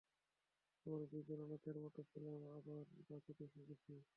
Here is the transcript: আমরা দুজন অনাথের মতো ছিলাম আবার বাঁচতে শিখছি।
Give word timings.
আমরা 0.85 1.05
দুজন 1.11 1.39
অনাথের 1.45 1.77
মতো 1.83 1.99
ছিলাম 2.09 2.39
আবার 2.49 2.77
বাঁচতে 3.09 3.31
শিখছি। 3.53 3.93